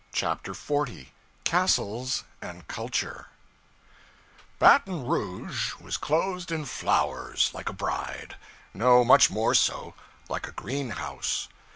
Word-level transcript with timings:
CHAPTER 0.13 0.55
40 0.55 1.11
Castles 1.43 2.23
and 2.41 2.67
Culture 2.67 3.27
BATON 4.57 5.05
ROUGE 5.05 5.75
was 5.79 5.97
clothed 5.97 6.51
in 6.51 6.65
flowers, 6.65 7.51
like 7.53 7.69
a 7.69 7.73
bride 7.73 8.35
no, 8.73 9.03
much 9.05 9.29
more 9.29 9.53
so; 9.53 9.93
like 10.27 10.47
a 10.47 10.53
greenhouse. 10.53 11.49